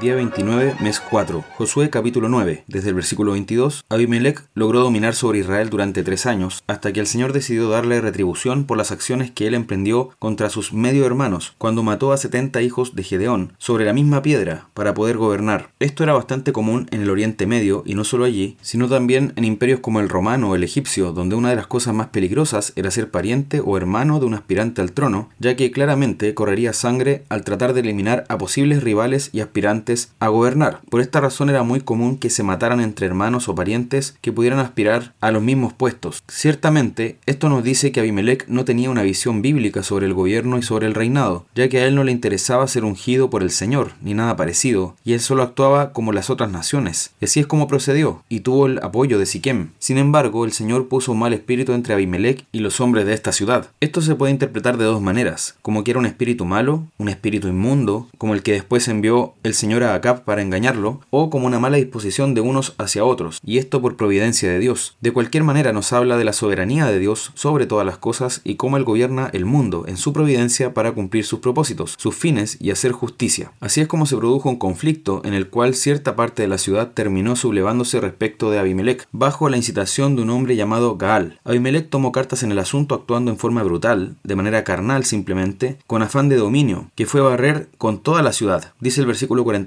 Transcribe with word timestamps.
Día 0.00 0.14
29, 0.14 0.76
mes 0.80 0.98
4. 0.98 1.44
Josué 1.58 1.90
capítulo 1.90 2.30
9. 2.30 2.64
Desde 2.66 2.88
el 2.88 2.94
versículo 2.94 3.32
22, 3.32 3.84
Abimelech 3.90 4.42
logró 4.54 4.80
dominar 4.80 5.14
sobre 5.14 5.40
Israel 5.40 5.68
durante 5.68 6.02
tres 6.02 6.24
años, 6.24 6.62
hasta 6.66 6.90
que 6.94 7.00
el 7.00 7.06
Señor 7.06 7.34
decidió 7.34 7.68
darle 7.68 8.00
retribución 8.00 8.64
por 8.64 8.78
las 8.78 8.92
acciones 8.92 9.30
que 9.30 9.46
él 9.46 9.52
emprendió 9.52 10.08
contra 10.18 10.48
sus 10.48 10.72
medio 10.72 11.04
hermanos, 11.04 11.52
cuando 11.58 11.82
mató 11.82 12.12
a 12.12 12.16
70 12.16 12.62
hijos 12.62 12.94
de 12.94 13.02
Gedeón, 13.02 13.52
sobre 13.58 13.84
la 13.84 13.92
misma 13.92 14.22
piedra, 14.22 14.68
para 14.72 14.94
poder 14.94 15.18
gobernar. 15.18 15.68
Esto 15.80 16.02
era 16.02 16.14
bastante 16.14 16.54
común 16.54 16.88
en 16.92 17.02
el 17.02 17.10
Oriente 17.10 17.46
Medio, 17.46 17.82
y 17.84 17.94
no 17.94 18.04
solo 18.04 18.24
allí, 18.24 18.56
sino 18.62 18.88
también 18.88 19.34
en 19.36 19.44
imperios 19.44 19.80
como 19.80 20.00
el 20.00 20.08
romano 20.08 20.48
o 20.48 20.54
el 20.54 20.64
egipcio, 20.64 21.12
donde 21.12 21.34
una 21.34 21.50
de 21.50 21.56
las 21.56 21.66
cosas 21.66 21.92
más 21.92 22.06
peligrosas 22.06 22.72
era 22.74 22.90
ser 22.90 23.10
pariente 23.10 23.60
o 23.62 23.76
hermano 23.76 24.18
de 24.18 24.24
un 24.24 24.32
aspirante 24.32 24.80
al 24.80 24.92
trono, 24.92 25.28
ya 25.38 25.56
que 25.56 25.70
claramente 25.70 26.32
correría 26.32 26.72
sangre 26.72 27.24
al 27.28 27.44
tratar 27.44 27.74
de 27.74 27.80
eliminar 27.80 28.24
a 28.30 28.38
posibles 28.38 28.82
rivales 28.82 29.28
y 29.34 29.40
aspirantes 29.40 29.89
a 30.18 30.28
gobernar. 30.28 30.80
Por 30.88 31.00
esta 31.00 31.20
razón 31.20 31.50
era 31.50 31.62
muy 31.62 31.80
común 31.80 32.18
que 32.18 32.30
se 32.30 32.42
mataran 32.42 32.80
entre 32.80 33.06
hermanos 33.06 33.48
o 33.48 33.54
parientes 33.54 34.16
que 34.20 34.32
pudieran 34.32 34.58
aspirar 34.58 35.14
a 35.20 35.30
los 35.30 35.42
mismos 35.42 35.72
puestos. 35.72 36.22
Ciertamente, 36.28 37.18
esto 37.26 37.48
nos 37.48 37.64
dice 37.64 37.92
que 37.92 38.00
Abimelech 38.00 38.46
no 38.48 38.64
tenía 38.64 38.90
una 38.90 39.02
visión 39.02 39.42
bíblica 39.42 39.82
sobre 39.82 40.06
el 40.06 40.14
gobierno 40.14 40.58
y 40.58 40.62
sobre 40.62 40.86
el 40.86 40.94
reinado, 40.94 41.46
ya 41.54 41.68
que 41.68 41.78
a 41.78 41.86
él 41.86 41.94
no 41.94 42.04
le 42.04 42.12
interesaba 42.12 42.66
ser 42.68 42.84
ungido 42.84 43.30
por 43.30 43.42
el 43.42 43.50
Señor, 43.50 43.92
ni 44.02 44.14
nada 44.14 44.36
parecido, 44.36 44.96
y 45.04 45.12
él 45.12 45.20
solo 45.20 45.42
actuaba 45.42 45.92
como 45.92 46.12
las 46.12 46.30
otras 46.30 46.50
naciones. 46.50 47.10
Así 47.20 47.40
es 47.40 47.46
como 47.46 47.68
procedió, 47.68 48.22
y 48.28 48.40
tuvo 48.40 48.66
el 48.66 48.78
apoyo 48.82 49.18
de 49.18 49.26
Siquem. 49.26 49.70
Sin 49.78 49.98
embargo, 49.98 50.44
el 50.44 50.52
Señor 50.52 50.88
puso 50.88 51.12
un 51.12 51.18
mal 51.18 51.32
espíritu 51.32 51.72
entre 51.72 51.94
Abimelech 51.94 52.44
y 52.52 52.60
los 52.60 52.80
hombres 52.80 53.06
de 53.06 53.14
esta 53.14 53.32
ciudad. 53.32 53.70
Esto 53.80 54.00
se 54.00 54.14
puede 54.14 54.32
interpretar 54.32 54.76
de 54.76 54.84
dos 54.84 55.00
maneras, 55.02 55.56
como 55.62 55.84
que 55.84 55.90
era 55.90 56.00
un 56.00 56.06
espíritu 56.06 56.44
malo, 56.44 56.84
un 56.98 57.08
espíritu 57.08 57.48
inmundo, 57.48 58.08
como 58.18 58.34
el 58.34 58.42
que 58.42 58.52
después 58.52 58.88
envió 58.88 59.34
el 59.42 59.54
Señor 59.54 59.79
a 59.82 59.94
Acab 59.94 60.24
para 60.24 60.42
engañarlo, 60.42 61.00
o 61.10 61.30
como 61.30 61.46
una 61.46 61.58
mala 61.58 61.76
disposición 61.76 62.34
de 62.34 62.40
unos 62.40 62.74
hacia 62.78 63.04
otros, 63.04 63.40
y 63.44 63.58
esto 63.58 63.80
por 63.80 63.96
providencia 63.96 64.50
de 64.50 64.58
Dios. 64.58 64.96
De 65.00 65.12
cualquier 65.12 65.44
manera 65.44 65.72
nos 65.72 65.92
habla 65.92 66.16
de 66.16 66.24
la 66.24 66.32
soberanía 66.32 66.86
de 66.86 66.98
Dios 66.98 67.32
sobre 67.34 67.66
todas 67.66 67.86
las 67.86 67.98
cosas 67.98 68.40
y 68.44 68.56
cómo 68.56 68.76
Él 68.76 68.84
gobierna 68.84 69.30
el 69.32 69.44
mundo 69.44 69.84
en 69.86 69.96
su 69.96 70.12
providencia 70.12 70.74
para 70.74 70.92
cumplir 70.92 71.24
sus 71.24 71.40
propósitos, 71.40 71.94
sus 71.98 72.14
fines 72.14 72.56
y 72.60 72.70
hacer 72.70 72.92
justicia. 72.92 73.52
Así 73.60 73.80
es 73.80 73.88
como 73.88 74.06
se 74.06 74.16
produjo 74.16 74.48
un 74.48 74.56
conflicto 74.56 75.22
en 75.24 75.34
el 75.34 75.48
cual 75.48 75.74
cierta 75.74 76.16
parte 76.16 76.42
de 76.42 76.48
la 76.48 76.58
ciudad 76.58 76.92
terminó 76.92 77.36
sublevándose 77.36 78.00
respecto 78.00 78.50
de 78.50 78.58
Abimelech, 78.58 79.06
bajo 79.12 79.48
la 79.48 79.56
incitación 79.56 80.16
de 80.16 80.22
un 80.22 80.30
hombre 80.30 80.56
llamado 80.56 80.96
Gaal. 80.96 81.38
Abimelech 81.44 81.90
tomó 81.90 82.12
cartas 82.12 82.42
en 82.42 82.52
el 82.52 82.58
asunto 82.58 82.94
actuando 82.94 83.30
en 83.30 83.38
forma 83.38 83.62
brutal, 83.62 84.16
de 84.24 84.36
manera 84.36 84.64
carnal 84.64 85.04
simplemente, 85.04 85.78
con 85.86 86.02
afán 86.02 86.28
de 86.28 86.36
dominio, 86.36 86.90
que 86.94 87.06
fue 87.06 87.20
barrer 87.20 87.68
con 87.78 88.02
toda 88.02 88.22
la 88.22 88.32
ciudad. 88.32 88.72
Dice 88.80 89.00
el 89.00 89.06
versículo 89.06 89.44
40 89.44 89.59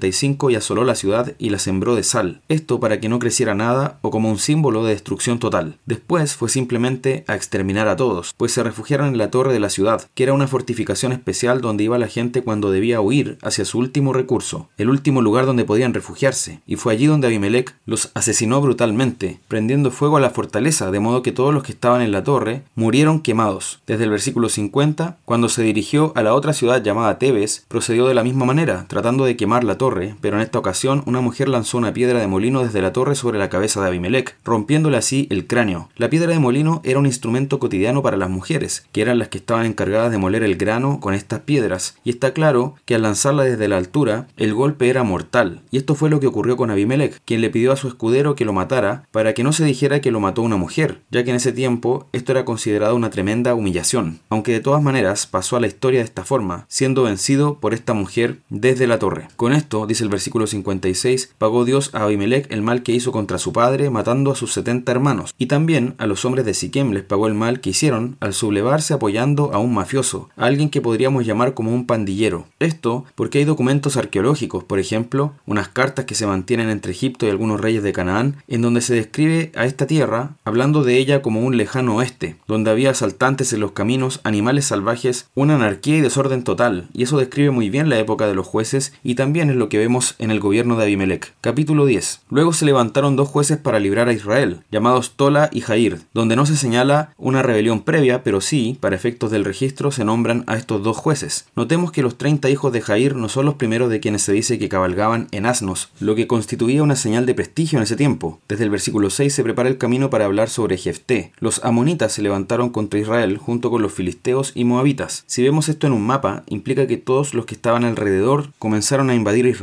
y 0.50 0.54
asoló 0.54 0.84
la 0.84 0.94
ciudad 0.94 1.34
y 1.38 1.50
la 1.50 1.58
sembró 1.58 1.94
de 1.94 2.02
sal, 2.02 2.40
esto 2.48 2.80
para 2.80 3.00
que 3.00 3.08
no 3.08 3.18
creciera 3.18 3.54
nada 3.54 3.98
o 4.02 4.10
como 4.10 4.30
un 4.30 4.38
símbolo 4.38 4.84
de 4.84 4.92
destrucción 4.92 5.38
total. 5.38 5.78
Después 5.86 6.34
fue 6.34 6.48
simplemente 6.48 7.24
a 7.26 7.34
exterminar 7.34 7.88
a 7.88 7.96
todos, 7.96 8.34
pues 8.36 8.52
se 8.52 8.62
refugiaron 8.62 9.08
en 9.08 9.18
la 9.18 9.30
torre 9.30 9.52
de 9.52 9.60
la 9.60 9.70
ciudad, 9.70 10.08
que 10.14 10.22
era 10.22 10.32
una 10.32 10.48
fortificación 10.48 11.12
especial 11.12 11.60
donde 11.60 11.84
iba 11.84 11.98
la 11.98 12.08
gente 12.08 12.42
cuando 12.42 12.70
debía 12.70 13.00
huir 13.00 13.38
hacia 13.42 13.64
su 13.64 13.78
último 13.78 14.12
recurso, 14.12 14.68
el 14.76 14.90
último 14.90 15.22
lugar 15.22 15.46
donde 15.46 15.64
podían 15.64 15.94
refugiarse, 15.94 16.60
y 16.66 16.76
fue 16.76 16.92
allí 16.92 17.06
donde 17.06 17.26
Abimelech 17.26 17.74
los 17.86 18.10
asesinó 18.14 18.60
brutalmente, 18.60 19.40
prendiendo 19.48 19.90
fuego 19.90 20.16
a 20.16 20.20
la 20.20 20.30
fortaleza, 20.30 20.90
de 20.90 21.00
modo 21.00 21.22
que 21.22 21.32
todos 21.32 21.54
los 21.54 21.62
que 21.62 21.72
estaban 21.72 22.02
en 22.02 22.12
la 22.12 22.24
torre 22.24 22.62
murieron 22.74 23.20
quemados. 23.20 23.80
Desde 23.86 24.04
el 24.04 24.10
versículo 24.10 24.48
50, 24.48 25.18
cuando 25.24 25.48
se 25.48 25.62
dirigió 25.62 26.12
a 26.14 26.22
la 26.22 26.34
otra 26.34 26.52
ciudad 26.52 26.82
llamada 26.82 27.18
Tebes, 27.18 27.64
procedió 27.68 28.06
de 28.06 28.14
la 28.14 28.24
misma 28.24 28.44
manera, 28.44 28.86
tratando 28.88 29.24
de 29.24 29.36
quemar 29.36 29.64
la 29.64 29.78
torre 29.78 29.83
pero 30.20 30.36
en 30.36 30.42
esta 30.42 30.58
ocasión 30.58 31.02
una 31.06 31.20
mujer 31.20 31.48
lanzó 31.48 31.78
una 31.78 31.92
piedra 31.92 32.20
de 32.20 32.26
molino 32.26 32.62
desde 32.62 32.80
la 32.80 32.92
torre 32.92 33.14
sobre 33.14 33.38
la 33.38 33.50
cabeza 33.50 33.80
de 33.80 33.88
Abimelech, 33.88 34.36
rompiéndole 34.44 34.96
así 34.96 35.26
el 35.30 35.46
cráneo. 35.46 35.88
La 35.96 36.08
piedra 36.10 36.32
de 36.32 36.38
molino 36.38 36.80
era 36.84 36.98
un 36.98 37.06
instrumento 37.06 37.58
cotidiano 37.58 38.02
para 38.02 38.16
las 38.16 38.30
mujeres, 38.30 38.86
que 38.92 39.02
eran 39.02 39.18
las 39.18 39.28
que 39.28 39.38
estaban 39.38 39.66
encargadas 39.66 40.10
de 40.10 40.18
moler 40.18 40.42
el 40.42 40.56
grano 40.56 41.00
con 41.00 41.14
estas 41.14 41.40
piedras, 41.40 41.96
y 42.04 42.10
está 42.10 42.32
claro 42.32 42.76
que 42.84 42.94
al 42.94 43.02
lanzarla 43.02 43.44
desde 43.44 43.68
la 43.68 43.76
altura, 43.76 44.28
el 44.36 44.54
golpe 44.54 44.88
era 44.88 45.02
mortal, 45.02 45.60
y 45.70 45.76
esto 45.76 45.94
fue 45.94 46.10
lo 46.10 46.20
que 46.20 46.26
ocurrió 46.26 46.56
con 46.56 46.70
Abimelech, 46.70 47.20
quien 47.24 47.40
le 47.40 47.50
pidió 47.50 47.72
a 47.72 47.76
su 47.76 47.88
escudero 47.88 48.34
que 48.34 48.44
lo 48.44 48.52
matara 48.52 49.06
para 49.10 49.34
que 49.34 49.44
no 49.44 49.52
se 49.52 49.64
dijera 49.64 50.00
que 50.00 50.10
lo 50.10 50.20
mató 50.20 50.42
una 50.42 50.56
mujer, 50.56 51.00
ya 51.10 51.24
que 51.24 51.30
en 51.30 51.36
ese 51.36 51.52
tiempo 51.52 52.08
esto 52.12 52.32
era 52.32 52.44
considerado 52.44 52.96
una 52.96 53.10
tremenda 53.10 53.54
humillación, 53.54 54.20
aunque 54.28 54.52
de 54.52 54.60
todas 54.60 54.82
maneras 54.82 55.26
pasó 55.26 55.56
a 55.56 55.60
la 55.60 55.66
historia 55.66 56.00
de 56.00 56.04
esta 56.04 56.24
forma, 56.24 56.66
siendo 56.68 57.02
vencido 57.02 57.58
por 57.58 57.74
esta 57.74 57.94
mujer 57.94 58.38
desde 58.48 58.86
la 58.86 58.98
torre. 58.98 59.28
Con 59.36 59.52
esto 59.52 59.73
dice 59.86 60.04
el 60.04 60.10
versículo 60.10 60.46
56, 60.46 61.34
pagó 61.38 61.64
Dios 61.64 61.90
a 61.92 62.04
Abimelech 62.04 62.50
el 62.50 62.62
mal 62.62 62.82
que 62.82 62.92
hizo 62.92 63.12
contra 63.12 63.38
su 63.38 63.52
padre, 63.52 63.90
matando 63.90 64.30
a 64.30 64.36
sus 64.36 64.52
setenta 64.52 64.92
hermanos, 64.92 65.34
y 65.38 65.46
también 65.46 65.94
a 65.98 66.06
los 66.06 66.24
hombres 66.24 66.46
de 66.46 66.54
Siquem 66.54 66.92
les 66.92 67.02
pagó 67.02 67.26
el 67.26 67.34
mal 67.34 67.60
que 67.60 67.70
hicieron 67.70 68.16
al 68.20 68.34
sublevarse 68.34 68.94
apoyando 68.94 69.52
a 69.52 69.58
un 69.58 69.74
mafioso, 69.74 70.30
alguien 70.36 70.70
que 70.70 70.80
podríamos 70.80 71.26
llamar 71.26 71.54
como 71.54 71.74
un 71.74 71.86
pandillero. 71.86 72.46
Esto 72.60 73.04
porque 73.14 73.38
hay 73.38 73.44
documentos 73.44 73.96
arqueológicos, 73.96 74.64
por 74.64 74.78
ejemplo, 74.78 75.34
unas 75.46 75.68
cartas 75.68 76.04
que 76.04 76.14
se 76.14 76.26
mantienen 76.26 76.70
entre 76.70 76.92
Egipto 76.92 77.26
y 77.26 77.30
algunos 77.30 77.60
reyes 77.60 77.82
de 77.82 77.92
Canaán, 77.92 78.36
en 78.48 78.62
donde 78.62 78.80
se 78.80 78.94
describe 78.94 79.52
a 79.56 79.66
esta 79.66 79.86
tierra 79.86 80.36
hablando 80.44 80.84
de 80.84 80.98
ella 80.98 81.22
como 81.22 81.40
un 81.40 81.56
lejano 81.56 81.96
oeste, 81.96 82.36
donde 82.46 82.70
había 82.70 82.90
asaltantes 82.90 83.52
en 83.52 83.60
los 83.60 83.72
caminos, 83.72 84.20
animales 84.24 84.66
salvajes, 84.66 85.28
una 85.34 85.56
anarquía 85.56 85.98
y 85.98 86.00
desorden 86.00 86.44
total, 86.44 86.88
y 86.92 87.02
eso 87.02 87.18
describe 87.18 87.50
muy 87.50 87.70
bien 87.70 87.88
la 87.88 87.98
época 87.98 88.26
de 88.26 88.34
los 88.34 88.46
jueces 88.46 88.92
y 89.02 89.14
también 89.14 89.50
es 89.50 89.56
lo 89.56 89.63
que 89.68 89.78
vemos 89.78 90.14
en 90.18 90.30
el 90.30 90.40
gobierno 90.40 90.76
de 90.76 90.84
Abimelech. 90.84 91.34
Capítulo 91.40 91.86
10. 91.86 92.20
Luego 92.30 92.52
se 92.52 92.64
levantaron 92.64 93.16
dos 93.16 93.28
jueces 93.28 93.58
para 93.58 93.78
librar 93.78 94.08
a 94.08 94.12
Israel, 94.12 94.60
llamados 94.70 95.12
Tola 95.16 95.48
y 95.52 95.60
Jair, 95.60 96.00
donde 96.12 96.36
no 96.36 96.46
se 96.46 96.56
señala 96.56 97.12
una 97.16 97.42
rebelión 97.42 97.82
previa, 97.82 98.22
pero 98.22 98.40
sí, 98.40 98.76
para 98.80 98.96
efectos 98.96 99.30
del 99.30 99.44
registro, 99.44 99.90
se 99.90 100.04
nombran 100.04 100.44
a 100.46 100.56
estos 100.56 100.82
dos 100.82 100.96
jueces. 100.96 101.46
Notemos 101.56 101.92
que 101.92 102.02
los 102.02 102.18
30 102.18 102.50
hijos 102.50 102.72
de 102.72 102.80
Jair 102.80 103.16
no 103.16 103.28
son 103.28 103.46
los 103.46 103.54
primeros 103.54 103.90
de 103.90 104.00
quienes 104.00 104.22
se 104.22 104.32
dice 104.32 104.58
que 104.58 104.68
cabalgaban 104.68 105.28
en 105.30 105.46
asnos, 105.46 105.90
lo 106.00 106.14
que 106.14 106.26
constituía 106.26 106.82
una 106.82 106.96
señal 106.96 107.26
de 107.26 107.34
prestigio 107.34 107.78
en 107.78 107.84
ese 107.84 107.96
tiempo. 107.96 108.40
Desde 108.48 108.64
el 108.64 108.70
versículo 108.70 109.10
6 109.10 109.32
se 109.32 109.42
prepara 109.42 109.68
el 109.68 109.78
camino 109.78 110.10
para 110.10 110.24
hablar 110.24 110.48
sobre 110.48 110.76
Jefté. 110.76 111.32
Los 111.38 111.64
amonitas 111.64 112.12
se 112.12 112.22
levantaron 112.22 112.70
contra 112.70 113.00
Israel 113.00 113.38
junto 113.38 113.70
con 113.70 113.82
los 113.82 113.92
filisteos 113.92 114.52
y 114.54 114.64
moabitas. 114.64 115.24
Si 115.26 115.42
vemos 115.42 115.68
esto 115.68 115.86
en 115.86 115.92
un 115.92 116.06
mapa, 116.06 116.42
implica 116.48 116.86
que 116.86 116.96
todos 116.96 117.34
los 117.34 117.46
que 117.46 117.54
estaban 117.54 117.84
alrededor 117.84 118.50
comenzaron 118.58 119.10
a 119.10 119.14
invadir 119.14 119.46
Israel 119.46 119.53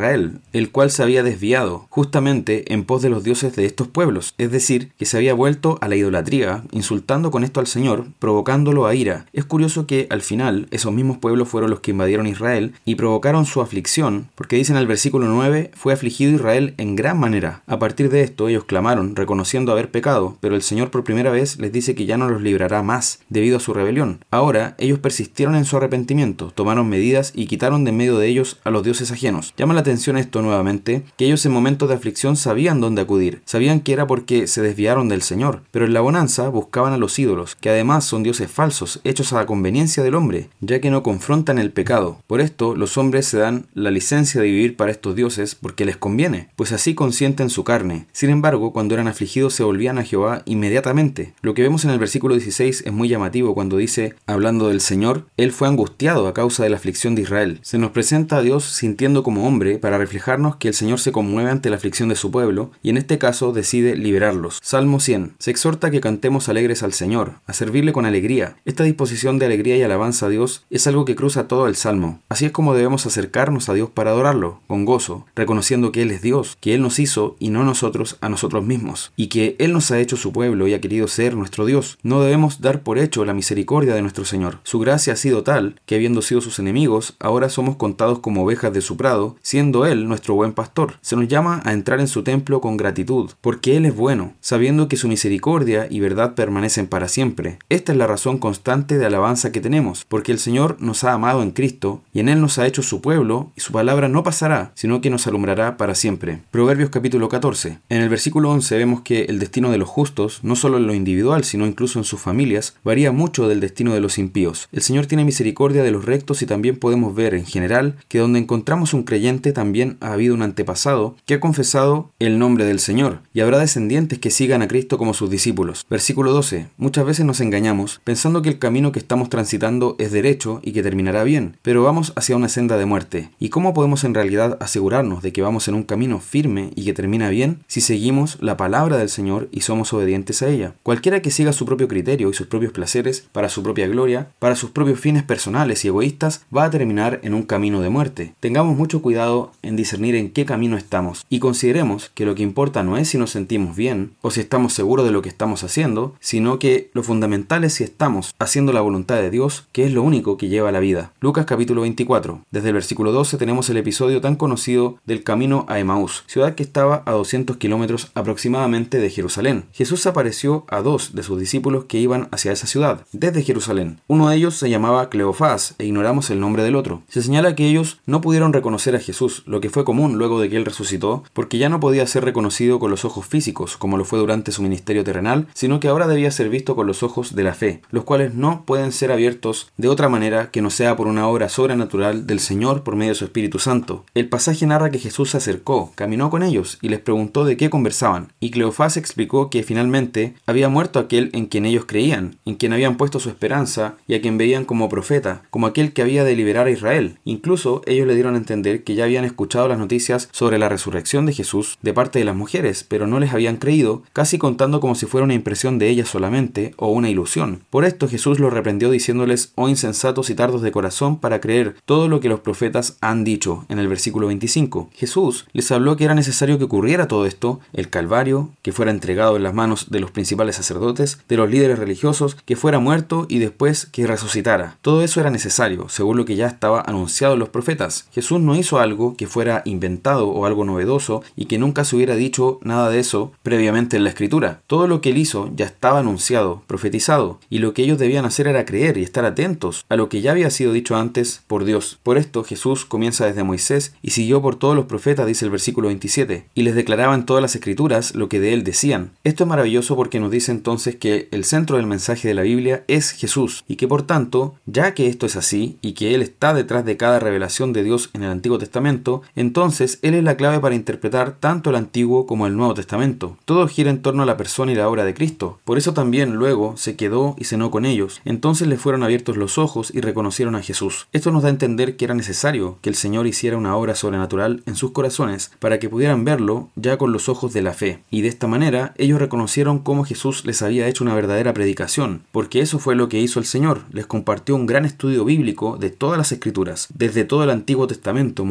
el 0.53 0.71
cual 0.71 0.89
se 0.89 1.03
había 1.03 1.23
desviado 1.23 1.87
justamente 1.89 2.73
en 2.73 2.83
pos 2.83 3.01
de 3.01 3.09
los 3.09 3.23
dioses 3.23 3.55
de 3.55 3.65
estos 3.65 3.87
pueblos, 3.87 4.33
es 4.37 4.51
decir, 4.51 4.91
que 4.97 5.05
se 5.05 5.17
había 5.17 5.33
vuelto 5.33 5.77
a 5.81 5.87
la 5.87 5.95
idolatría, 5.95 6.63
insultando 6.71 7.29
con 7.29 7.43
esto 7.43 7.59
al 7.59 7.67
Señor, 7.67 8.07
provocándolo 8.19 8.85
a 8.87 8.95
ira. 8.95 9.25
Es 9.33 9.45
curioso 9.45 9.85
que 9.87 10.07
al 10.09 10.21
final 10.21 10.67
esos 10.71 10.93
mismos 10.93 11.17
pueblos 11.17 11.49
fueron 11.49 11.69
los 11.69 11.81
que 11.81 11.91
invadieron 11.91 12.27
Israel 12.27 12.73
y 12.85 12.95
provocaron 12.95 13.45
su 13.45 13.61
aflicción, 13.61 14.29
porque 14.35 14.55
dicen 14.55 14.75
en 14.75 14.81
el 14.81 14.87
versículo 14.87 15.27
9, 15.27 15.71
fue 15.73 15.93
afligido 15.93 16.33
Israel 16.33 16.73
en 16.77 16.95
gran 16.95 17.19
manera. 17.19 17.63
A 17.67 17.79
partir 17.79 18.09
de 18.09 18.21
esto 18.21 18.47
ellos 18.47 18.63
clamaron, 18.63 19.15
reconociendo 19.15 19.71
haber 19.71 19.91
pecado, 19.91 20.37
pero 20.39 20.55
el 20.55 20.61
Señor 20.61 20.91
por 20.91 21.03
primera 21.03 21.31
vez 21.31 21.59
les 21.59 21.71
dice 21.71 21.95
que 21.95 22.05
ya 22.05 22.17
no 22.17 22.29
los 22.29 22.41
librará 22.41 22.83
más 22.83 23.19
debido 23.29 23.57
a 23.57 23.59
su 23.59 23.73
rebelión. 23.73 24.23
Ahora 24.31 24.75
ellos 24.77 24.99
persistieron 24.99 25.55
en 25.55 25.65
su 25.65 25.77
arrepentimiento, 25.77 26.51
tomaron 26.55 26.89
medidas 26.89 27.31
y 27.35 27.47
quitaron 27.47 27.83
de 27.83 27.91
medio 27.91 28.17
de 28.17 28.27
ellos 28.27 28.59
a 28.63 28.69
los 28.69 28.83
dioses 28.83 29.11
ajenos. 29.11 29.53
Llama 29.57 29.73
la 29.73 29.80
atención 29.81 30.17
esto 30.17 30.41
nuevamente, 30.41 31.03
que 31.17 31.25
ellos 31.25 31.45
en 31.45 31.51
momentos 31.51 31.89
de 31.89 31.95
aflicción 31.95 32.35
sabían 32.35 32.81
dónde 32.81 33.01
acudir, 33.01 33.41
sabían 33.45 33.81
que 33.81 33.93
era 33.93 34.07
porque 34.07 34.47
se 34.47 34.61
desviaron 34.61 35.09
del 35.09 35.21
Señor, 35.21 35.63
pero 35.71 35.85
en 35.85 35.93
la 35.93 36.01
bonanza 36.01 36.49
buscaban 36.49 36.93
a 36.93 36.97
los 36.97 37.19
ídolos, 37.19 37.55
que 37.55 37.69
además 37.69 38.05
son 38.05 38.23
dioses 38.23 38.49
falsos, 38.49 38.99
hechos 39.03 39.33
a 39.33 39.37
la 39.37 39.45
conveniencia 39.45 40.03
del 40.03 40.15
hombre, 40.15 40.49
ya 40.59 40.79
que 40.79 40.89
no 40.89 41.03
confrontan 41.03 41.59
el 41.59 41.71
pecado. 41.71 42.19
Por 42.27 42.41
esto 42.41 42.75
los 42.75 42.97
hombres 42.97 43.25
se 43.25 43.37
dan 43.37 43.67
la 43.73 43.91
licencia 43.91 44.41
de 44.41 44.47
vivir 44.47 44.75
para 44.77 44.91
estos 44.91 45.15
dioses 45.15 45.55
porque 45.55 45.85
les 45.85 45.97
conviene, 45.97 46.49
pues 46.55 46.71
así 46.71 46.95
consienten 46.95 47.49
su 47.49 47.63
carne. 47.63 48.07
Sin 48.11 48.29
embargo, 48.29 48.73
cuando 48.73 48.93
eran 48.93 49.07
afligidos 49.07 49.53
se 49.53 49.63
volvían 49.63 49.97
a 49.97 50.03
Jehová 50.03 50.43
inmediatamente. 50.45 51.33
Lo 51.41 51.53
que 51.53 51.63
vemos 51.63 51.85
en 51.85 51.91
el 51.91 51.99
versículo 51.99 52.35
16 52.35 52.83
es 52.85 52.93
muy 52.93 53.09
llamativo 53.09 53.53
cuando 53.53 53.77
dice, 53.77 54.15
hablando 54.27 54.69
del 54.69 54.81
Señor, 54.81 55.27
Él 55.37 55.51
fue 55.51 55.67
angustiado 55.67 56.27
a 56.27 56.33
causa 56.33 56.63
de 56.63 56.69
la 56.69 56.77
aflicción 56.77 57.15
de 57.15 57.23
Israel. 57.23 57.59
Se 57.61 57.77
nos 57.77 57.91
presenta 57.91 58.37
a 58.37 58.41
Dios 58.41 58.63
sintiendo 58.65 59.23
como 59.23 59.47
hombre 59.47 59.70
para 59.79 59.97
reflejarnos 59.97 60.55
que 60.55 60.67
el 60.67 60.73
Señor 60.73 60.99
se 60.99 61.11
conmueve 61.11 61.49
ante 61.49 61.69
la 61.69 61.75
aflicción 61.75 62.09
de 62.09 62.15
su 62.15 62.31
pueblo 62.31 62.71
y 62.81 62.89
en 62.89 62.97
este 62.97 63.17
caso 63.17 63.53
decide 63.53 63.95
liberarlos. 63.95 64.59
Salmo 64.61 64.99
100. 64.99 65.35
Se 65.39 65.51
exhorta 65.51 65.91
que 65.91 66.01
cantemos 66.01 66.49
alegres 66.49 66.83
al 66.83 66.93
Señor, 66.93 67.35
a 67.45 67.53
servirle 67.53 67.93
con 67.93 68.05
alegría. 68.05 68.57
Esta 68.65 68.83
disposición 68.83 69.39
de 69.39 69.45
alegría 69.45 69.77
y 69.77 69.83
alabanza 69.83 70.25
a 70.25 70.29
Dios 70.29 70.65
es 70.69 70.87
algo 70.87 71.05
que 71.05 71.15
cruza 71.15 71.47
todo 71.47 71.67
el 71.67 71.75
Salmo. 71.75 72.21
Así 72.29 72.45
es 72.45 72.51
como 72.51 72.73
debemos 72.73 73.05
acercarnos 73.05 73.69
a 73.69 73.73
Dios 73.73 73.89
para 73.89 74.11
adorarlo, 74.11 74.61
con 74.67 74.85
gozo, 74.85 75.25
reconociendo 75.35 75.91
que 75.91 76.01
Él 76.01 76.11
es 76.11 76.21
Dios, 76.21 76.57
que 76.59 76.73
Él 76.73 76.81
nos 76.81 76.99
hizo 76.99 77.35
y 77.39 77.49
no 77.49 77.63
nosotros 77.63 78.17
a 78.21 78.29
nosotros 78.29 78.65
mismos, 78.65 79.11
y 79.15 79.27
que 79.27 79.55
Él 79.59 79.73
nos 79.73 79.91
ha 79.91 79.99
hecho 79.99 80.17
su 80.17 80.31
pueblo 80.31 80.67
y 80.67 80.73
ha 80.73 80.81
querido 80.81 81.07
ser 81.07 81.35
nuestro 81.35 81.65
Dios. 81.65 81.97
No 82.03 82.21
debemos 82.21 82.61
dar 82.61 82.83
por 82.83 82.97
hecho 82.97 83.25
la 83.25 83.33
misericordia 83.33 83.95
de 83.95 84.01
nuestro 84.01 84.25
Señor. 84.25 84.59
Su 84.63 84.79
gracia 84.79 85.13
ha 85.13 85.15
sido 85.15 85.43
tal 85.43 85.79
que 85.85 85.95
habiendo 85.95 86.21
sido 86.21 86.41
sus 86.41 86.59
enemigos, 86.59 87.15
ahora 87.19 87.49
somos 87.49 87.75
contados 87.75 88.19
como 88.19 88.43
ovejas 88.43 88.73
de 88.73 88.81
su 88.81 88.97
prado, 88.97 89.35
siendo 89.41 89.60
Él 89.61 90.07
nuestro 90.07 90.33
buen 90.33 90.53
pastor. 90.53 90.95
Se 91.01 91.15
nos 91.15 91.27
llama 91.27 91.61
a 91.65 91.73
entrar 91.73 91.99
en 91.99 92.07
su 92.07 92.23
templo 92.23 92.61
con 92.61 92.77
gratitud, 92.77 93.29
porque 93.41 93.77
Él 93.77 93.85
es 93.85 93.95
bueno, 93.95 94.33
sabiendo 94.41 94.87
que 94.87 94.97
su 94.97 95.07
misericordia 95.07 95.87
y 95.89 95.99
verdad 95.99 96.33
permanecen 96.33 96.87
para 96.87 97.07
siempre. 97.07 97.59
Esta 97.69 97.91
es 97.91 97.97
la 97.97 98.07
razón 98.07 98.39
constante 98.39 98.97
de 98.97 99.05
alabanza 99.05 99.51
que 99.51 99.61
tenemos, 99.61 100.03
porque 100.07 100.31
el 100.31 100.39
Señor 100.39 100.77
nos 100.79 101.03
ha 101.03 101.13
amado 101.13 101.43
en 101.43 101.51
Cristo, 101.51 102.01
y 102.11 102.21
en 102.21 102.29
Él 102.29 102.41
nos 102.41 102.57
ha 102.57 102.65
hecho 102.65 102.81
su 102.81 103.01
pueblo, 103.01 103.51
y 103.55 103.61
su 103.61 103.71
palabra 103.71 104.07
no 104.07 104.23
pasará, 104.23 104.71
sino 104.73 104.99
que 104.99 105.11
nos 105.11 105.27
alumbrará 105.27 105.77
para 105.77 105.93
siempre. 105.93 106.39
Proverbios 106.49 106.89
capítulo 106.89 107.29
14. 107.29 107.77
En 107.89 108.01
el 108.01 108.09
versículo 108.09 108.49
11 108.49 108.77
vemos 108.77 109.01
que 109.01 109.25
el 109.25 109.37
destino 109.37 109.69
de 109.69 109.77
los 109.77 109.89
justos, 109.89 110.39
no 110.41 110.55
solo 110.55 110.77
en 110.77 110.87
lo 110.87 110.95
individual, 110.95 111.43
sino 111.43 111.67
incluso 111.67 111.99
en 111.99 112.05
sus 112.05 112.19
familias, 112.19 112.75
varía 112.83 113.11
mucho 113.11 113.47
del 113.47 113.59
destino 113.59 113.93
de 113.93 114.01
los 114.01 114.17
impíos. 114.17 114.67
El 114.71 114.81
Señor 114.81 115.05
tiene 115.05 115.23
misericordia 115.23 115.83
de 115.83 115.91
los 115.91 116.05
rectos 116.05 116.41
y 116.41 116.45
también 116.45 116.77
podemos 116.77 117.13
ver 117.13 117.35
en 117.35 117.45
general 117.45 117.95
que 118.07 118.19
donde 118.19 118.39
encontramos 118.39 118.93
un 118.93 119.03
creyente 119.03 119.50
también 119.53 119.97
ha 120.01 120.13
habido 120.13 120.33
un 120.33 120.41
antepasado 120.41 121.15
que 121.25 121.35
ha 121.35 121.39
confesado 121.39 122.11
el 122.19 122.39
nombre 122.39 122.65
del 122.65 122.79
Señor, 122.79 123.19
y 123.33 123.41
habrá 123.41 123.59
descendientes 123.59 124.19
que 124.19 124.31
sigan 124.31 124.61
a 124.61 124.67
Cristo 124.67 124.97
como 124.97 125.13
sus 125.13 125.29
discípulos. 125.29 125.85
Versículo 125.89 126.31
12. 126.31 126.67
Muchas 126.77 127.05
veces 127.05 127.25
nos 127.25 127.41
engañamos 127.41 128.01
pensando 128.03 128.41
que 128.41 128.49
el 128.49 128.59
camino 128.59 128.91
que 128.91 128.99
estamos 128.99 129.29
transitando 129.29 129.95
es 129.99 130.11
derecho 130.11 130.59
y 130.63 130.71
que 130.71 130.83
terminará 130.83 131.23
bien, 131.23 131.57
pero 131.61 131.83
vamos 131.83 132.13
hacia 132.15 132.35
una 132.35 132.49
senda 132.49 132.77
de 132.77 132.85
muerte. 132.85 133.29
¿Y 133.39 133.49
cómo 133.49 133.73
podemos 133.73 134.03
en 134.03 134.13
realidad 134.13 134.57
asegurarnos 134.59 135.21
de 135.21 135.31
que 135.31 135.41
vamos 135.41 135.67
en 135.67 135.75
un 135.75 135.83
camino 135.83 136.19
firme 136.19 136.71
y 136.75 136.85
que 136.85 136.93
termina 136.93 137.29
bien 137.29 137.59
si 137.67 137.81
seguimos 137.81 138.37
la 138.41 138.57
palabra 138.57 138.97
del 138.97 139.09
Señor 139.09 139.49
y 139.51 139.61
somos 139.61 139.93
obedientes 139.93 140.41
a 140.41 140.49
ella? 140.49 140.73
Cualquiera 140.83 141.21
que 141.21 141.31
siga 141.31 141.53
su 141.53 141.65
propio 141.65 141.87
criterio 141.87 142.29
y 142.29 142.33
sus 142.33 142.47
propios 142.47 142.71
placeres 142.71 143.27
para 143.31 143.49
su 143.49 143.63
propia 143.63 143.87
gloria, 143.87 144.29
para 144.39 144.55
sus 144.55 144.71
propios 144.71 144.99
fines 144.99 145.23
personales 145.23 145.83
y 145.83 145.87
egoístas, 145.87 146.45
va 146.55 146.65
a 146.65 146.69
terminar 146.69 147.19
en 147.23 147.33
un 147.33 147.43
camino 147.43 147.81
de 147.81 147.89
muerte. 147.89 148.33
Tengamos 148.39 148.75
mucho 148.75 149.01
cuidado 149.01 149.30
en 149.61 149.75
discernir 149.75 150.15
en 150.15 150.31
qué 150.31 150.45
camino 150.45 150.77
estamos 150.77 151.25
y 151.29 151.39
consideremos 151.39 152.11
que 152.13 152.25
lo 152.25 152.35
que 152.35 152.43
importa 152.43 152.83
no 152.83 152.97
es 152.97 153.09
si 153.09 153.17
nos 153.17 153.31
sentimos 153.31 153.75
bien 153.75 154.11
o 154.21 154.31
si 154.31 154.41
estamos 154.41 154.73
seguros 154.73 155.05
de 155.05 155.11
lo 155.11 155.21
que 155.21 155.29
estamos 155.29 155.63
haciendo, 155.63 156.15
sino 156.19 156.59
que 156.59 156.89
lo 156.93 157.03
fundamental 157.03 157.63
es 157.63 157.73
si 157.73 157.83
estamos 157.83 158.33
haciendo 158.39 158.73
la 158.73 158.81
voluntad 158.81 159.15
de 159.15 159.29
Dios, 159.29 159.67
que 159.71 159.85
es 159.85 159.93
lo 159.93 160.03
único 160.03 160.37
que 160.37 160.49
lleva 160.49 160.69
a 160.69 160.71
la 160.71 160.79
vida. 160.79 161.11
Lucas 161.19 161.45
capítulo 161.45 161.81
24. 161.81 162.41
Desde 162.51 162.69
el 162.69 162.73
versículo 162.73 163.11
12 163.11 163.37
tenemos 163.37 163.69
el 163.69 163.77
episodio 163.77 164.21
tan 164.21 164.35
conocido 164.35 164.97
del 165.05 165.23
camino 165.23 165.65
a 165.67 165.79
Emaús, 165.79 166.23
ciudad 166.27 166.55
que 166.55 166.63
estaba 166.63 167.03
a 167.05 167.11
200 167.11 167.57
kilómetros 167.57 168.11
aproximadamente 168.13 168.99
de 168.99 169.09
Jerusalén. 169.09 169.65
Jesús 169.71 170.05
apareció 170.05 170.65
a 170.69 170.81
dos 170.81 171.13
de 171.13 171.23
sus 171.23 171.39
discípulos 171.39 171.85
que 171.85 171.99
iban 171.99 172.27
hacia 172.31 172.51
esa 172.51 172.67
ciudad, 172.67 173.05
desde 173.11 173.43
Jerusalén. 173.43 173.99
Uno 174.07 174.29
de 174.29 174.35
ellos 174.35 174.55
se 174.55 174.69
llamaba 174.69 175.09
Cleofás 175.09 175.75
e 175.77 175.85
ignoramos 175.85 176.29
el 176.29 176.39
nombre 176.39 176.63
del 176.63 176.75
otro. 176.75 177.03
Se 177.07 177.21
señala 177.21 177.55
que 177.55 177.67
ellos 177.67 177.99
no 178.05 178.21
pudieron 178.21 178.53
reconocer 178.53 178.95
a 178.95 178.99
Jesús, 178.99 179.20
lo 179.45 179.61
que 179.61 179.69
fue 179.69 179.85
común 179.85 180.17
luego 180.17 180.39
de 180.39 180.49
que 180.49 180.57
él 180.57 180.65
resucitó, 180.65 181.23
porque 181.33 181.57
ya 181.57 181.69
no 181.69 181.79
podía 181.79 182.07
ser 182.07 182.23
reconocido 182.23 182.79
con 182.79 182.91
los 182.91 183.05
ojos 183.05 183.25
físicos, 183.25 183.77
como 183.77 183.97
lo 183.97 184.05
fue 184.05 184.19
durante 184.19 184.51
su 184.51 184.61
ministerio 184.61 185.03
terrenal, 185.03 185.47
sino 185.53 185.79
que 185.79 185.87
ahora 185.87 186.07
debía 186.07 186.31
ser 186.31 186.49
visto 186.49 186.75
con 186.75 186.87
los 186.87 187.03
ojos 187.03 187.35
de 187.35 187.43
la 187.43 187.53
fe, 187.53 187.81
los 187.91 188.03
cuales 188.03 188.33
no 188.33 188.63
pueden 188.65 188.91
ser 188.91 189.11
abiertos 189.11 189.71
de 189.77 189.87
otra 189.87 190.09
manera 190.09 190.51
que 190.51 190.61
no 190.61 190.69
sea 190.69 190.95
por 190.95 191.07
una 191.07 191.27
obra 191.27 191.49
sobrenatural 191.49 192.25
del 192.27 192.39
Señor 192.39 192.83
por 192.83 192.95
medio 192.95 193.11
de 193.11 193.15
su 193.15 193.25
Espíritu 193.25 193.59
Santo. 193.59 194.05
El 194.13 194.29
pasaje 194.29 194.65
narra 194.65 194.91
que 194.91 194.99
Jesús 194.99 195.31
se 195.31 195.37
acercó, 195.37 195.91
caminó 195.95 196.29
con 196.29 196.43
ellos 196.43 196.77
y 196.81 196.89
les 196.89 196.99
preguntó 196.99 197.45
de 197.45 197.57
qué 197.57 197.69
conversaban, 197.69 198.33
y 198.39 198.51
Cleofás 198.51 198.97
explicó 198.97 199.49
que 199.49 199.63
finalmente 199.63 200.35
había 200.45 200.69
muerto 200.69 200.99
aquel 200.99 201.29
en 201.33 201.45
quien 201.45 201.65
ellos 201.65 201.85
creían, 201.85 202.37
en 202.45 202.55
quien 202.55 202.73
habían 202.73 202.97
puesto 202.97 203.19
su 203.19 203.29
esperanza 203.29 203.95
y 204.07 204.15
a 204.15 204.21
quien 204.21 204.37
veían 204.37 204.65
como 204.65 204.89
profeta, 204.89 205.43
como 205.49 205.67
aquel 205.67 205.93
que 205.93 206.01
había 206.01 206.23
de 206.23 206.35
liberar 206.35 206.67
a 206.67 206.71
Israel. 206.71 207.19
Incluso 207.25 207.81
ellos 207.85 208.07
le 208.07 208.15
dieron 208.15 208.35
a 208.35 208.37
entender 208.37 208.83
que 208.83 208.95
ya 208.95 209.05
habían 209.11 209.25
escuchado 209.25 209.67
las 209.67 209.77
noticias 209.77 210.29
sobre 210.31 210.57
la 210.57 210.69
resurrección 210.69 211.25
de 211.25 211.33
Jesús 211.33 211.77
de 211.81 211.93
parte 211.93 212.19
de 212.19 212.25
las 212.25 212.35
mujeres, 212.35 212.85
pero 212.87 213.07
no 213.07 213.19
les 213.19 213.33
habían 213.33 213.57
creído, 213.57 214.03
casi 214.13 214.37
contando 214.37 214.79
como 214.79 214.95
si 214.95 215.05
fuera 215.05 215.25
una 215.25 215.33
impresión 215.33 215.79
de 215.79 215.89
ellas 215.89 216.07
solamente 216.07 216.73
o 216.77 216.91
una 216.91 217.09
ilusión. 217.09 217.63
Por 217.69 217.83
esto 217.83 218.07
Jesús 218.07 218.39
los 218.39 218.53
reprendió 218.53 218.89
diciéndoles, 218.89 219.51
oh 219.55 219.67
insensatos 219.67 220.29
y 220.29 220.35
tardos 220.35 220.61
de 220.61 220.71
corazón, 220.71 221.19
para 221.19 221.41
creer 221.41 221.75
todo 221.85 222.07
lo 222.07 222.21
que 222.21 222.29
los 222.29 222.39
profetas 222.39 222.97
han 223.01 223.25
dicho, 223.25 223.65
en 223.67 223.79
el 223.79 223.89
versículo 223.89 224.27
25. 224.27 224.89
Jesús 224.93 225.45
les 225.51 225.69
habló 225.73 225.97
que 225.97 226.05
era 226.05 226.15
necesario 226.15 226.57
que 226.57 226.63
ocurriera 226.63 227.09
todo 227.09 227.25
esto, 227.25 227.59
el 227.73 227.89
Calvario, 227.89 228.51
que 228.61 228.71
fuera 228.71 228.91
entregado 228.91 229.35
en 229.35 229.43
las 229.43 229.53
manos 229.53 229.91
de 229.91 229.99
los 229.99 230.11
principales 230.11 230.55
sacerdotes, 230.55 231.19
de 231.27 231.35
los 231.35 231.49
líderes 231.49 231.79
religiosos, 231.79 232.37
que 232.45 232.55
fuera 232.55 232.79
muerto 232.79 233.25
y 233.27 233.39
después 233.39 233.87
que 233.87 234.07
resucitara. 234.07 234.77
Todo 234.81 235.03
eso 235.03 235.19
era 235.19 235.31
necesario, 235.31 235.89
según 235.89 236.15
lo 236.15 236.23
que 236.23 236.37
ya 236.37 236.47
estaba 236.47 236.81
anunciado 236.81 237.33
en 237.33 237.39
los 237.39 237.49
profetas. 237.49 238.07
Jesús 238.13 238.39
no 238.39 238.55
hizo 238.55 238.79
algo 238.79 239.00
que 239.17 239.27
fuera 239.27 239.61
inventado 239.65 240.29
o 240.29 240.45
algo 240.45 240.65
novedoso 240.65 241.23
y 241.35 241.45
que 241.45 241.57
nunca 241.57 241.83
se 241.83 241.95
hubiera 241.95 242.15
dicho 242.15 242.59
nada 242.63 242.89
de 242.89 242.99
eso 242.99 243.31
previamente 243.43 243.97
en 243.97 244.03
la 244.03 244.09
escritura. 244.09 244.61
Todo 244.67 244.87
lo 244.87 245.01
que 245.01 245.09
él 245.09 245.17
hizo 245.17 245.49
ya 245.55 245.65
estaba 245.65 245.99
anunciado, 245.99 246.63
profetizado, 246.67 247.39
y 247.49 247.59
lo 247.59 247.73
que 247.73 247.83
ellos 247.83 247.97
debían 247.97 248.25
hacer 248.25 248.47
era 248.47 248.65
creer 248.65 248.97
y 248.97 249.03
estar 249.03 249.25
atentos 249.25 249.85
a 249.89 249.95
lo 249.95 250.09
que 250.09 250.21
ya 250.21 250.31
había 250.31 250.49
sido 250.49 250.73
dicho 250.73 250.95
antes 250.95 251.43
por 251.47 251.65
Dios. 251.65 251.99
Por 252.03 252.17
esto 252.17 252.43
Jesús 252.43 252.85
comienza 252.85 253.25
desde 253.25 253.43
Moisés 253.43 253.93
y 254.01 254.11
siguió 254.11 254.41
por 254.41 254.55
todos 254.55 254.75
los 254.75 254.85
profetas, 254.85 255.27
dice 255.27 255.45
el 255.45 255.51
versículo 255.51 255.87
27, 255.87 256.45
y 256.53 256.61
les 256.63 256.75
declaraba 256.75 257.15
en 257.15 257.25
todas 257.25 257.41
las 257.41 257.55
escrituras 257.55 258.15
lo 258.15 258.29
que 258.29 258.39
de 258.39 258.53
él 258.53 258.63
decían. 258.63 259.11
Esto 259.23 259.43
es 259.43 259.49
maravilloso 259.49 259.95
porque 259.95 260.19
nos 260.19 260.31
dice 260.31 260.51
entonces 260.51 260.95
que 260.95 261.27
el 261.31 261.43
centro 261.43 261.77
del 261.77 261.87
mensaje 261.87 262.27
de 262.27 262.33
la 262.33 262.41
Biblia 262.43 262.83
es 262.87 263.11
Jesús 263.11 263.63
y 263.67 263.75
que 263.75 263.87
por 263.87 264.03
tanto, 264.03 264.55
ya 264.65 264.93
que 264.93 265.07
esto 265.07 265.25
es 265.25 265.35
así 265.35 265.77
y 265.81 265.93
que 265.93 266.13
Él 266.15 266.21
está 266.21 266.53
detrás 266.53 266.85
de 266.85 266.97
cada 266.97 267.19
revelación 267.19 267.73
de 267.73 267.83
Dios 267.83 268.09
en 268.13 268.23
el 268.23 268.29
Antiguo 268.29 268.57
Testamento, 268.57 268.90
entonces 269.35 269.99
Él 270.01 270.13
es 270.13 270.23
la 270.23 270.37
clave 270.37 270.59
para 270.59 270.75
interpretar 270.75 271.37
tanto 271.39 271.69
el 271.69 271.75
Antiguo 271.75 272.25
como 272.25 272.47
el 272.47 272.57
Nuevo 272.57 272.73
Testamento. 272.73 273.37
Todo 273.45 273.67
gira 273.67 273.89
en 273.89 274.01
torno 274.01 274.23
a 274.23 274.25
la 274.25 274.37
persona 274.37 274.71
y 274.71 274.75
la 274.75 274.89
obra 274.89 275.05
de 275.05 275.13
Cristo. 275.13 275.59
Por 275.65 275.77
eso 275.77 275.93
también 275.93 276.35
luego 276.35 276.75
se 276.77 276.95
quedó 276.95 277.35
y 277.37 277.45
cenó 277.45 277.71
con 277.71 277.85
ellos. 277.85 278.21
Entonces 278.25 278.67
le 278.67 278.77
fueron 278.77 279.03
abiertos 279.03 279.37
los 279.37 279.57
ojos 279.57 279.91
y 279.93 280.01
reconocieron 280.01 280.55
a 280.55 280.61
Jesús. 280.61 281.07
Esto 281.11 281.31
nos 281.31 281.43
da 281.43 281.49
a 281.49 281.51
entender 281.51 281.95
que 281.95 282.05
era 282.05 282.13
necesario 282.13 282.77
que 282.81 282.89
el 282.89 282.95
Señor 282.95 283.27
hiciera 283.27 283.57
una 283.57 283.75
obra 283.75 283.95
sobrenatural 283.95 284.63
en 284.65 284.75
sus 284.75 284.91
corazones 284.91 285.51
para 285.59 285.79
que 285.79 285.89
pudieran 285.89 286.25
verlo 286.25 286.69
ya 286.75 286.97
con 286.97 287.11
los 287.11 287.29
ojos 287.29 287.53
de 287.53 287.61
la 287.61 287.73
fe. 287.73 287.99
Y 288.09 288.21
de 288.21 288.27
esta 288.27 288.47
manera 288.47 288.93
ellos 288.97 289.19
reconocieron 289.19 289.79
cómo 289.79 290.03
Jesús 290.03 290.45
les 290.45 290.61
había 290.61 290.87
hecho 290.87 291.03
una 291.03 291.15
verdadera 291.15 291.53
predicación, 291.53 292.23
porque 292.31 292.61
eso 292.61 292.79
fue 292.79 292.95
lo 292.95 293.09
que 293.09 293.19
hizo 293.19 293.39
el 293.39 293.45
Señor. 293.45 293.81
Les 293.91 294.05
compartió 294.05 294.55
un 294.55 294.65
gran 294.65 294.85
estudio 294.85 295.25
bíblico 295.25 295.77
de 295.77 295.89
todas 295.89 296.17
las 296.17 296.31
escrituras, 296.31 296.87
desde 296.93 297.23
todo 297.23 297.43
el 297.43 297.49
Antiguo 297.49 297.87
Testamento, 297.87 298.45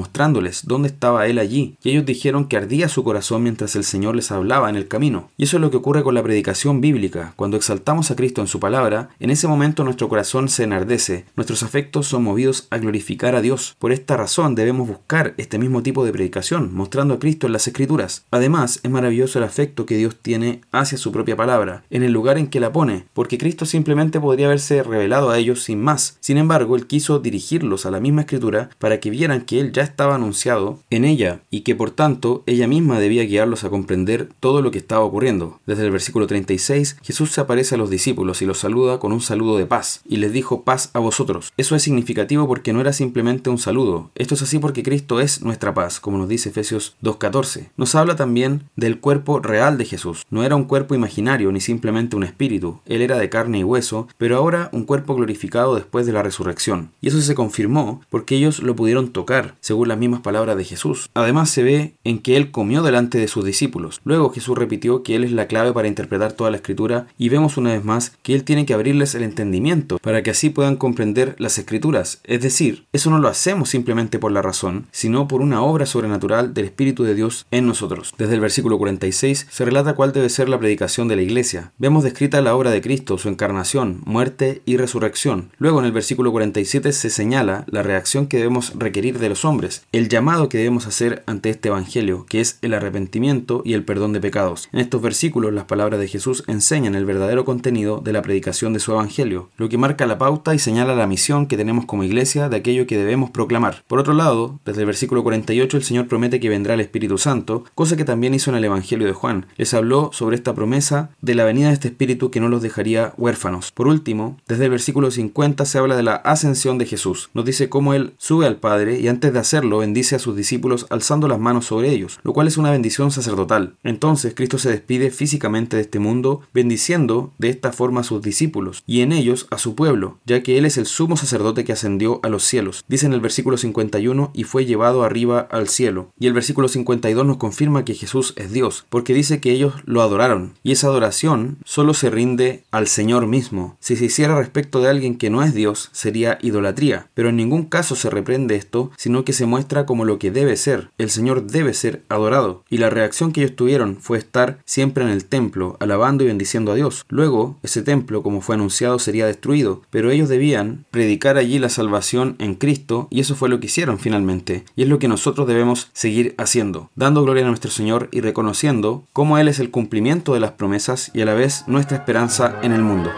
dónde 0.64 0.88
estaba 0.88 1.26
Él 1.26 1.38
allí. 1.38 1.76
Y 1.82 1.90
ellos 1.90 2.06
dijeron 2.06 2.46
que 2.46 2.56
ardía 2.56 2.88
su 2.88 3.04
corazón 3.04 3.42
mientras 3.42 3.76
el 3.76 3.84
Señor 3.84 4.16
les 4.16 4.30
hablaba 4.30 4.70
en 4.70 4.76
el 4.76 4.88
camino. 4.88 5.30
Y 5.36 5.44
eso 5.44 5.56
es 5.56 5.60
lo 5.60 5.70
que 5.70 5.76
ocurre 5.76 6.02
con 6.02 6.14
la 6.14 6.22
predicación 6.22 6.80
bíblica. 6.80 7.32
Cuando 7.36 7.56
exaltamos 7.56 8.10
a 8.10 8.16
Cristo 8.16 8.40
en 8.40 8.46
su 8.46 8.60
palabra, 8.60 9.10
en 9.18 9.30
ese 9.30 9.48
momento 9.48 9.84
nuestro 9.84 10.08
corazón 10.08 10.48
se 10.48 10.64
enardece, 10.64 11.24
nuestros 11.36 11.62
afectos 11.62 12.06
son 12.06 12.24
movidos 12.24 12.66
a 12.70 12.78
glorificar 12.78 13.34
a 13.34 13.40
Dios. 13.40 13.76
Por 13.78 13.92
esta 13.92 14.16
razón 14.16 14.54
debemos 14.54 14.88
buscar 14.88 15.34
este 15.36 15.58
mismo 15.58 15.82
tipo 15.82 16.04
de 16.04 16.12
predicación, 16.12 16.74
mostrando 16.74 17.14
a 17.14 17.18
Cristo 17.18 17.46
en 17.46 17.52
las 17.52 17.66
escrituras. 17.66 18.24
Además, 18.30 18.80
es 18.82 18.90
maravilloso 18.90 19.38
el 19.38 19.44
afecto 19.44 19.86
que 19.86 19.96
Dios 19.96 20.16
tiene 20.20 20.60
hacia 20.72 20.98
su 20.98 21.12
propia 21.12 21.36
palabra, 21.36 21.84
en 21.90 22.02
el 22.02 22.12
lugar 22.12 22.38
en 22.38 22.48
que 22.48 22.60
la 22.60 22.72
pone, 22.72 23.06
porque 23.12 23.38
Cristo 23.38 23.66
simplemente 23.66 24.20
podría 24.20 24.46
haberse 24.46 24.82
revelado 24.82 25.30
a 25.30 25.38
ellos 25.38 25.62
sin 25.62 25.80
más. 25.80 26.18
Sin 26.20 26.38
embargo, 26.38 26.76
Él 26.76 26.86
quiso 26.86 27.18
dirigirlos 27.18 27.86
a 27.86 27.90
la 27.90 28.00
misma 28.00 28.22
escritura 28.22 28.70
para 28.78 29.00
que 29.00 29.10
vieran 29.10 29.42
que 29.42 29.60
Él 29.60 29.72
ya 29.72 29.82
estaba 29.82 30.18
anunciado 30.20 30.78
en 30.90 31.04
ella 31.04 31.40
y 31.50 31.62
que 31.62 31.74
por 31.74 31.90
tanto 31.90 32.42
ella 32.46 32.66
misma 32.66 33.00
debía 33.00 33.24
guiarlos 33.24 33.64
a 33.64 33.70
comprender 33.70 34.28
todo 34.40 34.62
lo 34.62 34.70
que 34.70 34.78
estaba 34.78 35.04
ocurriendo. 35.04 35.60
Desde 35.66 35.84
el 35.84 35.90
versículo 35.90 36.26
36, 36.26 36.98
Jesús 37.02 37.32
se 37.32 37.40
aparece 37.40 37.74
a 37.74 37.78
los 37.78 37.90
discípulos 37.90 38.42
y 38.42 38.46
los 38.46 38.58
saluda 38.58 38.98
con 38.98 39.12
un 39.12 39.20
saludo 39.20 39.56
de 39.56 39.66
paz 39.66 40.02
y 40.08 40.16
les 40.16 40.32
dijo 40.32 40.62
paz 40.62 40.90
a 40.92 40.98
vosotros. 40.98 41.52
Eso 41.56 41.74
es 41.74 41.82
significativo 41.82 42.46
porque 42.46 42.72
no 42.72 42.80
era 42.80 42.92
simplemente 42.92 43.50
un 43.50 43.58
saludo. 43.58 44.10
Esto 44.14 44.34
es 44.34 44.42
así 44.42 44.58
porque 44.58 44.82
Cristo 44.82 45.20
es 45.20 45.42
nuestra 45.42 45.74
paz, 45.74 46.00
como 46.00 46.18
nos 46.18 46.28
dice 46.28 46.50
Efesios 46.50 46.96
2.14. 47.02 47.70
Nos 47.76 47.94
habla 47.94 48.16
también 48.16 48.64
del 48.76 49.00
cuerpo 49.00 49.40
real 49.40 49.78
de 49.78 49.84
Jesús. 49.84 50.26
No 50.30 50.44
era 50.44 50.56
un 50.56 50.64
cuerpo 50.64 50.94
imaginario 50.94 51.52
ni 51.52 51.60
simplemente 51.60 52.16
un 52.16 52.24
espíritu. 52.24 52.80
Él 52.86 53.02
era 53.02 53.18
de 53.18 53.30
carne 53.30 53.60
y 53.60 53.64
hueso, 53.64 54.08
pero 54.18 54.36
ahora 54.36 54.68
un 54.72 54.84
cuerpo 54.84 55.14
glorificado 55.14 55.74
después 55.74 56.06
de 56.06 56.12
la 56.12 56.22
resurrección. 56.22 56.90
Y 57.00 57.08
eso 57.08 57.20
se 57.20 57.34
confirmó 57.34 58.02
porque 58.10 58.36
ellos 58.36 58.60
lo 58.60 58.76
pudieron 58.76 59.10
tocar, 59.10 59.54
según 59.60 59.88
las 59.88 59.98
mismas 59.98 60.09
mismas 60.10 60.22
palabras 60.22 60.56
de 60.56 60.64
Jesús. 60.64 61.10
Además 61.14 61.50
se 61.50 61.62
ve 61.62 61.94
en 62.04 62.18
que 62.18 62.36
él 62.36 62.50
comió 62.50 62.82
delante 62.82 63.18
de 63.18 63.28
sus 63.28 63.44
discípulos. 63.44 64.00
Luego 64.04 64.30
Jesús 64.30 64.58
repitió 64.58 65.02
que 65.02 65.16
él 65.16 65.24
es 65.24 65.32
la 65.32 65.46
clave 65.46 65.72
para 65.72 65.88
interpretar 65.88 66.32
toda 66.32 66.50
la 66.50 66.56
escritura 66.56 67.06
y 67.16 67.28
vemos 67.28 67.56
una 67.56 67.72
vez 67.72 67.84
más 67.84 68.12
que 68.22 68.34
él 68.34 68.44
tiene 68.44 68.66
que 68.66 68.74
abrirles 68.74 69.14
el 69.14 69.22
entendimiento 69.22 69.98
para 69.98 70.22
que 70.22 70.30
así 70.30 70.50
puedan 70.50 70.76
comprender 70.76 71.36
las 71.38 71.58
escrituras. 71.58 72.20
Es 72.24 72.42
decir, 72.42 72.86
eso 72.92 73.10
no 73.10 73.18
lo 73.18 73.28
hacemos 73.28 73.68
simplemente 73.68 74.18
por 74.18 74.32
la 74.32 74.42
razón, 74.42 74.86
sino 74.90 75.28
por 75.28 75.40
una 75.40 75.62
obra 75.62 75.86
sobrenatural 75.86 76.54
del 76.54 76.66
Espíritu 76.66 77.04
de 77.04 77.14
Dios 77.14 77.46
en 77.50 77.66
nosotros. 77.66 78.12
Desde 78.18 78.34
el 78.34 78.40
versículo 78.40 78.78
46 78.78 79.46
se 79.50 79.64
relata 79.64 79.94
cuál 79.94 80.12
debe 80.12 80.28
ser 80.28 80.48
la 80.48 80.58
predicación 80.58 81.08
de 81.08 81.16
la 81.16 81.22
iglesia. 81.22 81.72
Vemos 81.78 82.04
descrita 82.04 82.40
la 82.40 82.54
obra 82.54 82.70
de 82.70 82.80
Cristo, 82.80 83.18
su 83.18 83.28
encarnación, 83.28 84.00
muerte 84.04 84.62
y 84.66 84.76
resurrección. 84.76 85.50
Luego 85.58 85.80
en 85.80 85.86
el 85.86 85.92
versículo 85.92 86.32
47 86.32 86.92
se 86.92 87.10
señala 87.10 87.64
la 87.68 87.82
reacción 87.82 88.26
que 88.26 88.38
debemos 88.38 88.72
requerir 88.76 89.18
de 89.18 89.28
los 89.28 89.44
hombres, 89.44 89.84
el 89.92 90.08
llamado 90.08 90.48
que 90.48 90.58
debemos 90.58 90.86
hacer 90.86 91.24
ante 91.26 91.50
este 91.50 91.68
Evangelio, 91.68 92.24
que 92.28 92.40
es 92.40 92.58
el 92.62 92.74
arrepentimiento 92.74 93.62
y 93.64 93.74
el 93.74 93.84
perdón 93.84 94.12
de 94.12 94.20
pecados. 94.20 94.68
En 94.72 94.78
estos 94.78 95.02
versículos 95.02 95.52
las 95.52 95.64
palabras 95.64 95.98
de 95.98 96.06
Jesús 96.06 96.44
enseñan 96.46 96.94
el 96.94 97.04
verdadero 97.04 97.44
contenido 97.44 98.00
de 98.00 98.12
la 98.12 98.22
predicación 98.22 98.72
de 98.72 98.78
su 98.78 98.92
Evangelio, 98.92 99.50
lo 99.56 99.68
que 99.68 99.78
marca 99.78 100.06
la 100.06 100.16
pauta 100.16 100.54
y 100.54 100.60
señala 100.60 100.94
la 100.94 101.08
misión 101.08 101.46
que 101.46 101.56
tenemos 101.56 101.86
como 101.86 102.04
iglesia 102.04 102.48
de 102.48 102.56
aquello 102.56 102.86
que 102.86 102.98
debemos 102.98 103.30
proclamar. 103.30 103.82
Por 103.88 103.98
otro 103.98 104.14
lado, 104.14 104.60
desde 104.64 104.82
el 104.82 104.86
versículo 104.86 105.24
48 105.24 105.76
el 105.76 105.82
Señor 105.82 106.06
promete 106.06 106.38
que 106.38 106.48
vendrá 106.48 106.74
el 106.74 106.80
Espíritu 106.80 107.18
Santo, 107.18 107.64
cosa 107.74 107.96
que 107.96 108.04
también 108.04 108.32
hizo 108.32 108.50
en 108.50 108.58
el 108.58 108.64
Evangelio 108.64 109.08
de 109.08 109.12
Juan. 109.12 109.46
Les 109.56 109.74
habló 109.74 110.10
sobre 110.12 110.36
esta 110.36 110.54
promesa 110.54 111.10
de 111.20 111.34
la 111.34 111.44
venida 111.44 111.66
de 111.66 111.74
este 111.74 111.88
Espíritu 111.88 112.30
que 112.30 112.38
no 112.38 112.48
los 112.48 112.62
dejaría 112.62 113.12
huérfanos. 113.16 113.72
Por 113.72 113.88
último, 113.88 114.36
desde 114.46 114.66
el 114.66 114.70
versículo 114.70 115.10
50 115.10 115.64
se 115.64 115.78
habla 115.78 115.96
de 115.96 116.04
la 116.04 116.14
ascensión 116.14 116.78
de 116.78 116.86
Jesús. 116.86 117.30
Nos 117.34 117.44
dice 117.44 117.68
cómo 117.68 117.92
Él 117.92 118.14
sube 118.18 118.46
al 118.46 118.56
Padre 118.56 119.00
y 119.00 119.08
antes 119.08 119.32
de 119.32 119.38
hacerlo 119.40 119.79
bendice 119.80 120.16
a 120.16 120.20
sus 120.20 120.36
discípulos 120.36 120.86
alzando 120.88 121.28
las 121.28 121.40
manos 121.40 121.66
sobre 121.66 121.90
ellos, 121.90 122.20
lo 122.22 122.32
cual 122.32 122.46
es 122.46 122.56
una 122.56 122.70
bendición 122.70 123.10
sacerdotal. 123.10 123.74
Entonces 123.82 124.34
Cristo 124.34 124.58
se 124.58 124.70
despide 124.70 125.10
físicamente 125.10 125.76
de 125.76 125.82
este 125.82 125.98
mundo, 125.98 126.42
bendiciendo 126.54 127.32
de 127.38 127.48
esta 127.50 127.72
forma 127.72 128.02
a 128.02 128.04
sus 128.04 128.22
discípulos 128.22 128.82
y 128.86 129.00
en 129.00 129.12
ellos 129.12 129.46
a 129.50 129.58
su 129.58 129.74
pueblo, 129.74 130.18
ya 130.24 130.42
que 130.42 130.58
Él 130.58 130.64
es 130.64 130.78
el 130.78 130.86
sumo 130.86 131.16
sacerdote 131.16 131.64
que 131.64 131.72
ascendió 131.72 132.20
a 132.22 132.28
los 132.28 132.44
cielos. 132.44 132.84
Dice 132.88 133.06
en 133.06 133.12
el 133.12 133.20
versículo 133.20 133.56
51 133.56 134.30
y 134.34 134.44
fue 134.44 134.64
llevado 134.64 135.02
arriba 135.02 135.40
al 135.50 135.68
cielo. 135.68 136.10
Y 136.18 136.26
el 136.26 136.32
versículo 136.32 136.68
52 136.68 137.26
nos 137.26 137.36
confirma 137.38 137.84
que 137.84 137.94
Jesús 137.94 138.34
es 138.36 138.52
Dios, 138.52 138.86
porque 138.88 139.14
dice 139.14 139.40
que 139.40 139.52
ellos 139.52 139.74
lo 139.84 140.02
adoraron. 140.02 140.54
Y 140.62 140.72
esa 140.72 140.88
adoración 140.88 141.58
solo 141.64 141.94
se 141.94 142.10
rinde 142.10 142.64
al 142.70 142.86
Señor 142.86 143.26
mismo. 143.26 143.76
Si 143.80 143.96
se 143.96 144.06
hiciera 144.06 144.36
respecto 144.36 144.80
de 144.80 144.88
alguien 144.88 145.16
que 145.16 145.30
no 145.30 145.42
es 145.42 145.54
Dios, 145.54 145.90
sería 145.92 146.38
idolatría. 146.42 147.08
Pero 147.14 147.28
en 147.28 147.36
ningún 147.36 147.64
caso 147.64 147.96
se 147.96 148.10
reprende 148.10 148.56
esto, 148.56 148.90
sino 148.96 149.24
que 149.24 149.32
se 149.32 149.46
como 149.86 150.04
lo 150.04 150.18
que 150.18 150.30
debe 150.30 150.56
ser. 150.56 150.90
El 150.98 151.10
Señor 151.10 151.46
debe 151.46 151.74
ser 151.74 152.02
adorado. 152.08 152.64
Y 152.68 152.78
la 152.78 152.90
reacción 152.90 153.32
que 153.32 153.42
ellos 153.42 153.56
tuvieron 153.56 153.96
fue 154.00 154.18
estar 154.18 154.58
siempre 154.64 155.04
en 155.04 155.10
el 155.10 155.24
templo, 155.24 155.76
alabando 155.80 156.24
y 156.24 156.26
bendiciendo 156.26 156.72
a 156.72 156.74
Dios. 156.74 157.04
Luego, 157.08 157.58
ese 157.62 157.82
templo, 157.82 158.22
como 158.22 158.40
fue 158.40 158.56
anunciado, 158.56 158.98
sería 158.98 159.26
destruido, 159.26 159.82
pero 159.90 160.10
ellos 160.10 160.28
debían 160.28 160.84
predicar 160.90 161.36
allí 161.36 161.58
la 161.58 161.68
salvación 161.68 162.36
en 162.38 162.54
Cristo, 162.54 163.08
y 163.10 163.20
eso 163.20 163.34
fue 163.34 163.48
lo 163.48 163.60
que 163.60 163.66
hicieron 163.66 163.98
finalmente. 163.98 164.64
Y 164.76 164.82
es 164.82 164.88
lo 164.88 164.98
que 164.98 165.08
nosotros 165.08 165.46
debemos 165.46 165.90
seguir 165.92 166.34
haciendo, 166.38 166.90
dando 166.96 167.22
gloria 167.22 167.44
a 167.44 167.48
nuestro 167.48 167.70
Señor 167.70 168.08
y 168.12 168.20
reconociendo 168.20 169.04
cómo 169.12 169.38
Él 169.38 169.48
es 169.48 169.60
el 169.60 169.70
cumplimiento 169.70 170.34
de 170.34 170.40
las 170.40 170.52
promesas 170.52 171.10
y 171.14 171.22
a 171.22 171.24
la 171.24 171.34
vez 171.34 171.64
nuestra 171.66 171.96
esperanza 171.96 172.58
en 172.62 172.72
el 172.72 172.82
mundo. 172.82 173.10